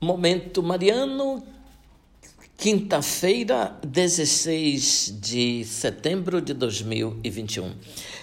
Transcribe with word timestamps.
Momento 0.00 0.62
Mariano, 0.62 1.44
quinta-feira, 2.56 3.76
16 3.84 5.18
de 5.20 5.64
setembro 5.64 6.40
de 6.40 6.54
2021. 6.54 7.74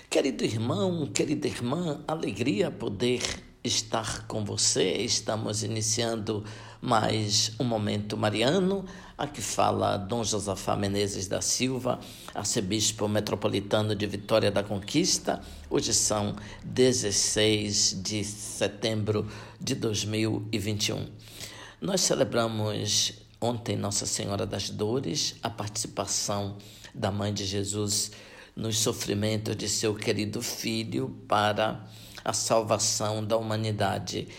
Querido 0.09 0.45
irmão, 0.45 1.05
querida 1.07 1.49
irmã, 1.49 2.01
alegria 2.07 2.71
poder 2.71 3.21
estar 3.61 4.25
com 4.25 4.45
você. 4.45 4.93
Estamos 4.99 5.63
iniciando 5.63 6.45
mais 6.81 7.51
um 7.59 7.65
Momento 7.65 8.15
Mariano. 8.15 8.85
Aqui 9.17 9.41
fala 9.41 9.97
Dom 9.97 10.23
Josafá 10.23 10.77
Menezes 10.77 11.27
da 11.27 11.41
Silva, 11.41 11.99
arcebispo 12.33 13.05
metropolitano 13.09 13.93
de 13.93 14.07
Vitória 14.07 14.49
da 14.49 14.63
Conquista. 14.63 15.41
Hoje 15.69 15.93
são 15.93 16.37
16 16.63 18.01
de 18.01 18.23
setembro 18.23 19.27
de 19.59 19.75
2021. 19.75 21.07
Nós 21.81 22.01
celebramos 22.01 23.13
ontem 23.39 23.75
Nossa 23.75 24.05
Senhora 24.05 24.45
das 24.45 24.69
Dores, 24.69 25.35
a 25.43 25.49
participação 25.49 26.57
da 26.93 27.11
Mãe 27.11 27.33
de 27.33 27.45
Jesus 27.45 28.11
nos 28.55 28.79
sofrimentos 28.79 29.57
de 29.57 29.67
seu 29.67 29.93
querido 29.93 30.41
filho 30.41 31.09
para 31.27 31.85
a 32.23 32.31
salvação 32.31 33.25
da 33.25 33.35
humanidade. 33.35 34.29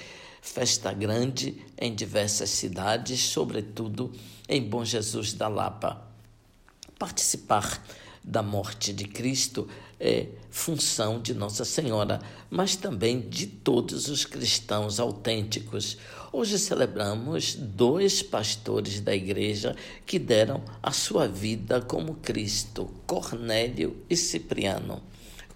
Festa 0.40 0.94
grande 0.94 1.62
em 1.78 1.94
diversas 1.94 2.48
cidades, 2.48 3.20
sobretudo 3.20 4.10
em 4.48 4.62
Bom 4.62 4.82
Jesus 4.82 5.34
da 5.34 5.46
Lapa. 5.46 6.02
Participar 6.98 7.82
da 8.26 8.42
morte 8.42 8.92
de 8.92 9.04
Cristo 9.04 9.68
é 10.00 10.26
função 10.50 11.20
de 11.20 11.32
Nossa 11.32 11.64
Senhora, 11.64 12.20
mas 12.50 12.74
também 12.74 13.20
de 13.20 13.46
todos 13.46 14.08
os 14.08 14.24
cristãos 14.24 14.98
autênticos. 14.98 15.96
Hoje 16.32 16.58
celebramos 16.58 17.54
dois 17.54 18.22
pastores 18.22 19.00
da 19.00 19.14
igreja 19.14 19.76
que 20.04 20.18
deram 20.18 20.62
a 20.82 20.90
sua 20.90 21.28
vida 21.28 21.80
como 21.80 22.16
Cristo, 22.16 22.90
Cornélio 23.06 23.96
e 24.10 24.16
Cipriano. 24.16 25.00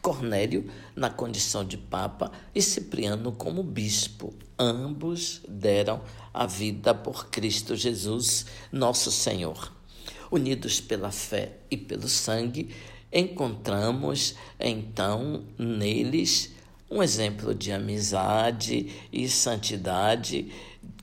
Cornélio 0.01 0.71
na 0.97 1.11
condição 1.11 1.63
de 1.63 1.77
papa 1.77 2.31
e 2.55 2.63
Cipriano 2.63 3.33
como 3.33 3.63
bispo. 3.63 4.33
Ambos 4.59 5.43
deram 5.47 6.01
a 6.33 6.47
vida 6.47 6.95
por 6.95 7.27
Cristo 7.27 7.75
Jesus, 7.75 8.47
nosso 8.73 9.11
Senhor 9.11 9.80
unidos 10.31 10.81
pela 10.81 11.11
fé 11.11 11.53
e 11.71 11.77
pelo 11.77 12.09
sangue, 12.09 12.71
encontramos 13.13 14.35
então 14.59 15.43
neles 15.59 16.53
um 16.91 17.03
exemplo 17.03 17.55
de 17.55 17.71
amizade 17.73 18.91
e 19.13 19.29
santidade 19.29 20.51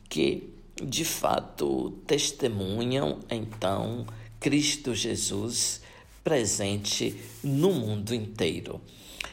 que 0.10 0.50
de 0.84 1.06
fato 1.06 1.92
testemunham 2.06 3.20
então 3.30 4.06
Cristo 4.40 4.94
Jesus 4.94 5.82
presente 6.24 7.16
no 7.42 7.72
mundo 7.72 8.14
inteiro. 8.14 8.82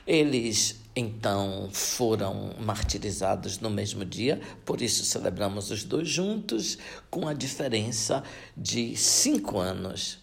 Eles 0.07 0.81
então 0.97 1.69
foram 1.73 2.55
martirizados 2.61 3.59
no 3.59 3.69
mesmo 3.69 4.05
dia, 4.05 4.41
por 4.65 4.81
isso 4.81 5.05
celebramos 5.05 5.71
os 5.71 5.83
dois 5.83 6.09
juntos, 6.09 6.79
com 7.11 7.27
a 7.27 7.35
diferença 7.35 8.23
de 8.57 8.97
cinco 8.97 9.59
anos. 9.59 10.19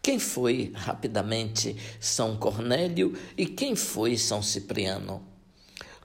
Quem 0.00 0.18
foi 0.18 0.72
rapidamente 0.74 1.76
São 2.00 2.36
Cornélio 2.36 3.18
e 3.36 3.44
quem 3.44 3.74
foi 3.74 4.16
São 4.16 4.40
Cipriano? 4.40 5.22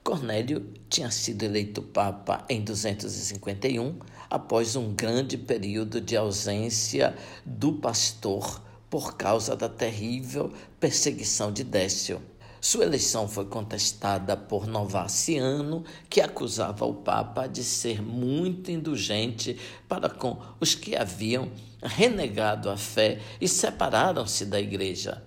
Cornélio 0.03 0.73
tinha 0.89 1.11
sido 1.11 1.43
eleito 1.43 1.81
Papa 1.81 2.43
em 2.49 2.63
251, 2.63 3.99
após 4.29 4.75
um 4.75 4.93
grande 4.93 5.37
período 5.37 6.01
de 6.01 6.17
ausência 6.17 7.15
do 7.45 7.73
pastor 7.73 8.61
por 8.89 9.15
causa 9.15 9.55
da 9.55 9.69
terrível 9.69 10.51
perseguição 10.79 11.53
de 11.53 11.63
Décio. 11.63 12.30
Sua 12.63 12.83
eleição 12.83 13.27
foi 13.27 13.45
contestada 13.45 14.37
por 14.37 14.67
Novaciano, 14.67 15.83
que 16.07 16.21
acusava 16.21 16.85
o 16.85 16.93
Papa 16.93 17.47
de 17.47 17.63
ser 17.63 18.03
muito 18.03 18.69
indulgente 18.69 19.59
para 19.89 20.07
com 20.07 20.39
os 20.59 20.75
que 20.75 20.95
haviam 20.95 21.51
renegado 21.81 22.69
a 22.69 22.77
fé 22.77 23.19
e 23.41 23.47
separaram-se 23.47 24.45
da 24.45 24.61
Igreja. 24.61 25.23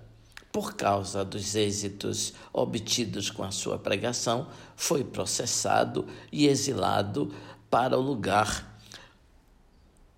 Por 0.53 0.75
causa 0.77 1.25
dos 1.25 1.57
êxitos 1.57 2.35
obtidos 2.53 3.31
com 3.31 3.43
a 3.43 3.51
sua 3.51 3.81
pregação, 3.81 4.47
foi 4.77 5.03
processado 5.03 6.07
e 6.31 6.47
exilado 6.47 7.35
para 7.69 7.99
o 7.99 8.01
lugar 8.01 8.79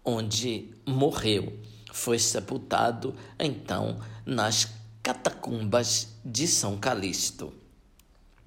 onde 0.04 0.68
morreu. 0.84 1.58
Foi 1.90 2.18
sepultado, 2.18 3.14
então, 3.38 3.98
nas 4.26 4.68
Catacumbas 5.06 6.08
de 6.24 6.48
São 6.48 6.78
Calixto. 6.78 7.54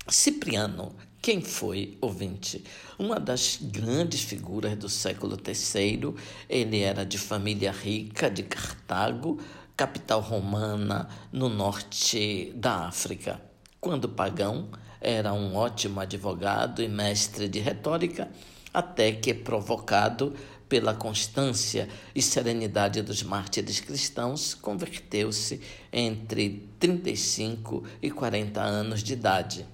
Cipriano, 0.09 0.93
quem 1.21 1.39
foi 1.39 1.97
ouvinte? 2.01 2.65
Uma 2.99 3.17
das 3.17 3.57
grandes 3.61 4.23
figuras 4.23 4.75
do 4.75 4.89
século 4.89 5.37
III, 5.37 6.13
ele 6.49 6.81
era 6.81 7.05
de 7.05 7.17
família 7.17 7.71
rica 7.71 8.29
de 8.29 8.43
Cartago, 8.43 9.39
capital 9.77 10.19
romana 10.19 11.07
no 11.31 11.47
norte 11.47 12.51
da 12.53 12.87
África. 12.87 13.39
Quando 13.79 14.09
pagão, 14.09 14.67
era 14.99 15.31
um 15.31 15.55
ótimo 15.55 16.01
advogado 16.01 16.83
e 16.83 16.89
mestre 16.89 17.47
de 17.47 17.59
retórica, 17.59 18.29
até 18.73 19.13
que 19.13 19.33
provocado 19.33 20.35
pela 20.69 20.93
constância 20.93 21.89
e 22.13 22.21
serenidade 22.21 23.01
dos 23.01 23.23
mártires 23.23 23.79
cristãos, 23.79 24.53
converteu-se 24.53 25.59
entre 25.91 26.69
35 26.79 27.83
e 27.99 28.11
40 28.11 28.61
anos 28.61 29.03
de 29.03 29.13
idade. 29.13 29.65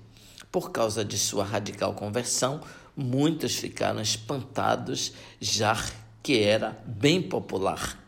Por 0.50 0.72
causa 0.72 1.04
de 1.04 1.18
sua 1.18 1.44
radical 1.44 1.94
conversão, 1.94 2.62
muitos 2.96 3.56
ficaram 3.56 4.02
espantados, 4.02 5.12
já 5.40 5.78
que 6.24 6.40
era 6.40 6.82
bem 6.88 7.22
popular. 7.22 8.02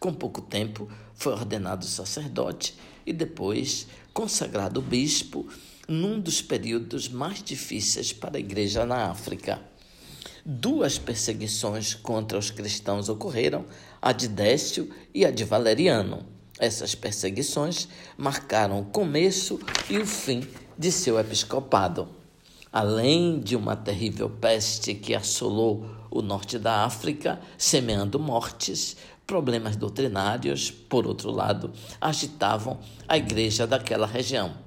Com 0.00 0.14
pouco 0.14 0.40
tempo, 0.40 0.90
foi 1.14 1.34
ordenado 1.34 1.84
sacerdote 1.84 2.74
e 3.04 3.12
depois 3.12 3.86
consagrado 4.14 4.80
bispo 4.80 5.46
num 5.86 6.18
dos 6.18 6.40
períodos 6.40 7.08
mais 7.08 7.42
difíceis 7.42 8.10
para 8.10 8.38
a 8.38 8.40
igreja 8.40 8.86
na 8.86 9.10
África 9.10 9.60
duas 10.44 10.98
perseguições 10.98 11.94
contra 11.94 12.38
os 12.38 12.50
cristãos 12.50 13.08
ocorreram, 13.08 13.64
a 14.00 14.12
de 14.12 14.28
Décio 14.28 14.90
e 15.14 15.24
a 15.24 15.30
de 15.30 15.44
Valeriano. 15.44 16.26
Essas 16.58 16.94
perseguições 16.94 17.88
marcaram 18.16 18.80
o 18.80 18.84
começo 18.84 19.58
e 19.88 19.98
o 19.98 20.06
fim 20.06 20.46
de 20.78 20.92
seu 20.92 21.18
episcopado. 21.18 22.08
Além 22.72 23.40
de 23.40 23.54
uma 23.56 23.76
terrível 23.76 24.30
peste 24.30 24.94
que 24.94 25.14
assolou 25.14 25.86
o 26.10 26.22
norte 26.22 26.58
da 26.58 26.84
África, 26.84 27.40
semeando 27.58 28.18
mortes, 28.18 28.96
problemas 29.26 29.76
doutrinários, 29.76 30.70
por 30.70 31.06
outro 31.06 31.30
lado, 31.30 31.72
agitavam 32.00 32.78
a 33.08 33.16
igreja 33.16 33.66
daquela 33.66 34.06
região. 34.06 34.61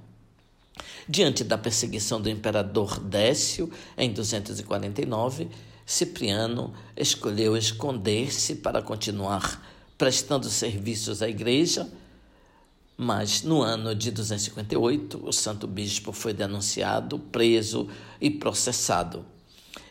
Diante 1.07 1.43
da 1.43 1.57
perseguição 1.57 2.19
do 2.19 2.29
imperador 2.29 2.99
Décio, 2.99 3.71
em 3.95 4.11
249, 4.11 5.49
Cipriano 5.85 6.73
escolheu 6.97 7.55
esconder-se 7.55 8.55
para 8.55 8.81
continuar 8.81 9.63
prestando 9.97 10.49
serviços 10.49 11.21
à 11.21 11.29
igreja, 11.29 11.88
mas 12.97 13.43
no 13.43 13.61
ano 13.61 13.93
de 13.93 14.09
258, 14.09 15.21
o 15.23 15.31
santo 15.31 15.67
bispo 15.67 16.11
foi 16.11 16.33
denunciado, 16.33 17.19
preso 17.19 17.87
e 18.19 18.31
processado. 18.31 19.23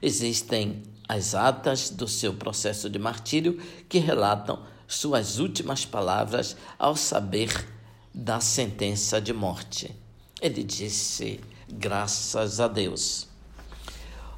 Existem 0.03 0.83
as 1.09 1.35
atas 1.35 1.91
do 1.91 2.09
seu 2.09 2.35
processo 2.35 2.91
de 2.91 2.99
martírio 2.99 3.61
que 3.89 3.99
relatam 3.99 4.65
suas 4.89 5.39
últimas 5.39 5.85
palavras 5.85 6.57
ao 6.77 6.97
saber 6.97 7.69
da 8.13 8.41
sentença 8.41 9.21
de 9.21 9.33
morte. 9.33 10.04
Ele 10.45 10.63
disse: 10.63 11.41
graças 11.67 12.61
a 12.61 12.69
Deus. 12.69 13.27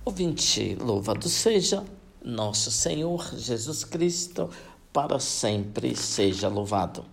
Ouvinte, 0.05 0.76
louvado 0.76 1.29
seja 1.29 1.82
nosso 2.25 2.70
Senhor 2.70 3.29
Jesus 3.37 3.82
Cristo, 3.82 4.49
para 4.93 5.19
sempre 5.19 5.97
seja 5.97 6.47
louvado. 6.47 7.05